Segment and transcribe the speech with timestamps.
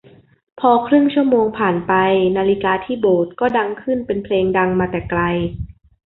[0.59, 1.93] พอครึ่งชั่วโมงผ่านไป
[2.37, 5.21] นาฬิกาที่โบสถ์ก็ดังขึ้นเป็นเพลงดังมาแต่ไกล